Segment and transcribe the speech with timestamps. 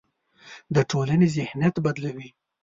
[0.75, 2.29] د ټولنې ذهنیت بدلوي.